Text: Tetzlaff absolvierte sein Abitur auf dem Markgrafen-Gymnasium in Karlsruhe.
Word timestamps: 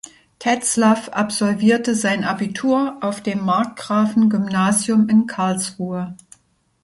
Tetzlaff 0.39 1.09
absolvierte 1.09 1.93
sein 1.93 2.23
Abitur 2.23 2.97
auf 3.01 3.21
dem 3.21 3.45
Markgrafen-Gymnasium 3.45 5.07
in 5.07 5.27
Karlsruhe. 5.27 6.15